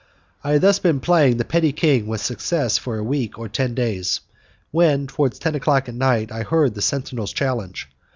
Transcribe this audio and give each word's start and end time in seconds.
I 0.43 0.53
had 0.53 0.61
thus 0.61 0.79
been 0.79 0.99
playing 0.99 1.37
the 1.37 1.45
petty 1.45 1.71
king 1.71 2.07
with 2.07 2.21
success 2.25 2.75
for 2.79 2.97
a 2.97 3.03
week 3.03 3.37
or 3.37 3.47
ten 3.47 3.75
days, 3.75 4.21
when, 4.71 5.05
towards 5.05 5.37
ten 5.37 5.53
o'clock 5.53 5.87
at 5.87 5.93
night 5.93 6.31
I 6.31 6.41
heard 6.41 6.73
the 6.73 6.81
sentinel's 6.81 7.31
challenge. 7.31 7.87